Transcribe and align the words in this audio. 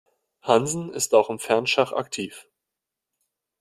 Hansen 0.41 0.89
ist 0.91 1.13
auch 1.13 1.29
im 1.29 1.37
Fernschach 1.37 1.93
aktiv. 1.93 2.47